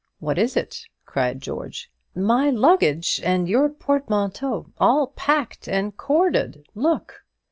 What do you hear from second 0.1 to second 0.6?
"What is